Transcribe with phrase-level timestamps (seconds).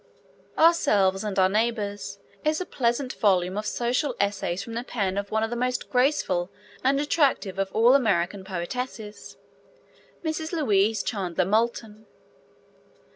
[0.57, 5.29] Ourselves and Our Neighbours is a pleasant volume of social essays from the pen of
[5.29, 6.49] one of the most graceful
[6.83, 9.37] and attractive of all American poetesses,
[10.23, 10.53] Mrs.
[10.53, 12.07] Louise Chandler Moulton.